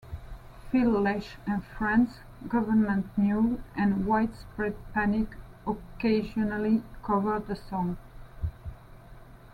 [0.71, 5.35] Phil Lesh and Friends, Gov't Mule and Widespread Panic
[5.67, 7.97] occasionally cover the song.